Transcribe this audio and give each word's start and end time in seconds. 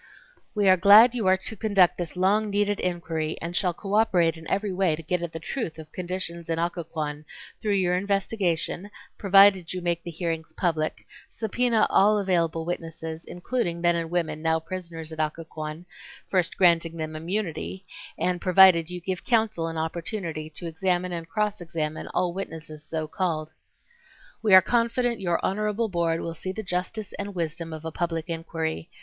We 0.55 0.67
are 0.67 0.77
glad 0.77 1.13
you 1.13 1.27
are 1.27 1.37
to 1.37 1.55
conduct 1.55 1.99
this 1.99 2.15
long 2.15 2.49
needed 2.49 2.79
inquiry 2.79 3.37
and 3.39 3.55
shall 3.55 3.71
cooperate 3.75 4.35
in 4.35 4.49
every 4.49 4.73
way 4.73 4.95
to 4.95 5.03
get 5.03 5.21
at 5.21 5.31
the 5.31 5.39
truth 5.39 5.77
of 5.77 5.91
conditions 5.91 6.49
in 6.49 6.57
Occoquan 6.57 7.23
through 7.61 7.75
your 7.75 7.95
investigation, 7.95 8.89
provided 9.19 9.73
you 9.73 9.79
make 9.79 10.01
the 10.01 10.09
hearings 10.09 10.53
public, 10.57 11.05
subpoena 11.29 11.85
all 11.91 12.17
available 12.17 12.65
witnesses, 12.65 13.25
including 13.25 13.79
men 13.79 13.95
and 13.95 14.09
women 14.09 14.41
now 14.41 14.59
prisoners 14.59 15.11
at 15.11 15.19
Occoquan, 15.19 15.85
first 16.31 16.57
granting 16.57 16.97
them 16.97 17.15
immunity, 17.15 17.85
and 18.17 18.41
provided 18.41 18.89
you 18.89 18.99
give 19.01 19.23
counsel 19.23 19.67
an 19.67 19.77
opportunity 19.77 20.49
to 20.49 20.65
examine 20.65 21.11
and 21.11 21.29
cross 21.29 21.61
examine 21.61 22.07
all 22.07 22.33
witnesses 22.33 22.83
so 22.83 23.07
called. 23.07 23.51
We 24.41 24.55
are 24.55 24.63
confident 24.63 25.19
your 25.21 25.39
honorable 25.45 25.89
board 25.89 26.21
will 26.21 26.33
see 26.33 26.51
the 26.51 26.63
justice 26.63 27.13
and 27.19 27.35
wisdom 27.35 27.71
of 27.71 27.85
a 27.85 27.91
public 27.91 28.29
inquiry. 28.29 28.89